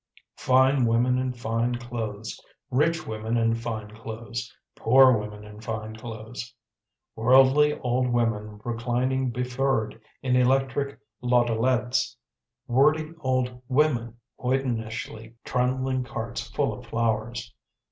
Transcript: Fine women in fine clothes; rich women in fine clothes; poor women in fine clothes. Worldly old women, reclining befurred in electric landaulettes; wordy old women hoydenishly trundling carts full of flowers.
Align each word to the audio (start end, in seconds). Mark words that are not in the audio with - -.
Fine 0.39 0.87
women 0.87 1.19
in 1.19 1.31
fine 1.31 1.75
clothes; 1.75 2.43
rich 2.71 3.05
women 3.05 3.37
in 3.37 3.53
fine 3.53 3.91
clothes; 3.91 4.51
poor 4.73 5.15
women 5.15 5.43
in 5.43 5.61
fine 5.61 5.95
clothes. 5.95 6.55
Worldly 7.15 7.77
old 7.81 8.09
women, 8.09 8.59
reclining 8.63 9.29
befurred 9.29 10.01
in 10.23 10.35
electric 10.35 10.97
landaulettes; 11.21 12.15
wordy 12.65 13.13
old 13.19 13.61
women 13.67 14.17
hoydenishly 14.39 15.35
trundling 15.43 16.03
carts 16.03 16.49
full 16.49 16.73
of 16.73 16.87
flowers. 16.87 17.53